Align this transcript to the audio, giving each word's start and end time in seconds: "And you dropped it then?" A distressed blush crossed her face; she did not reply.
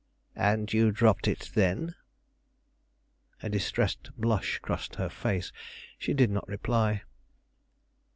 "And 0.35 0.73
you 0.73 0.91
dropped 0.91 1.27
it 1.27 1.51
then?" 1.53 1.93
A 3.43 3.49
distressed 3.49 4.09
blush 4.17 4.57
crossed 4.57 4.95
her 4.95 5.09
face; 5.09 5.51
she 5.99 6.11
did 6.15 6.31
not 6.31 6.47
reply. 6.47 7.03